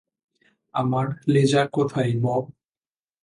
আমার 0.75 1.05
লেজার 1.27 1.67
কোথায়, 1.71 2.11
বব? 2.21 2.43